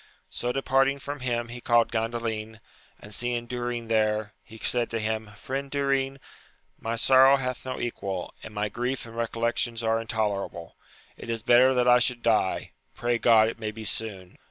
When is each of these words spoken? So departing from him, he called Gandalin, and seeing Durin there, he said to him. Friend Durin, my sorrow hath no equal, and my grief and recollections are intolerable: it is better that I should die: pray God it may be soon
So 0.31 0.51
departing 0.51 0.97
from 0.97 1.19
him, 1.19 1.49
he 1.49 1.61
called 1.61 1.91
Gandalin, 1.91 2.59
and 2.99 3.13
seeing 3.13 3.45
Durin 3.45 3.87
there, 3.87 4.33
he 4.43 4.57
said 4.57 4.89
to 4.89 4.99
him. 4.99 5.29
Friend 5.37 5.69
Durin, 5.69 6.19
my 6.79 6.95
sorrow 6.95 7.37
hath 7.37 7.65
no 7.65 7.79
equal, 7.79 8.33
and 8.41 8.51
my 8.51 8.67
grief 8.67 9.05
and 9.05 9.15
recollections 9.15 9.83
are 9.83 10.01
intolerable: 10.01 10.75
it 11.17 11.29
is 11.29 11.43
better 11.43 11.75
that 11.75 11.87
I 11.87 11.99
should 11.99 12.23
die: 12.23 12.71
pray 12.95 13.19
God 13.19 13.47
it 13.49 13.59
may 13.59 13.69
be 13.69 13.85
soon 13.85 14.39